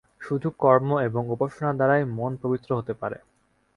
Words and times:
শুধু 0.21 0.47
কর্ম 0.59 0.89
এবং 1.01 1.23
উপাসনার 1.29 1.77
দ্বারাই 1.77 2.03
মন 2.17 2.31
পবিত্র 2.43 2.69
হতে 2.77 2.93
পারে। 2.93 3.17